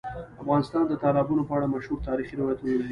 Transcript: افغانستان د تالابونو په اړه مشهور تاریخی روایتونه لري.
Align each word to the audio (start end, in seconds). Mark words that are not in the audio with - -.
افغانستان 0.43 0.83
د 0.87 0.93
تالابونو 1.03 1.43
په 1.47 1.53
اړه 1.57 1.71
مشهور 1.75 1.99
تاریخی 2.09 2.35
روایتونه 2.37 2.69
لري. 2.71 2.79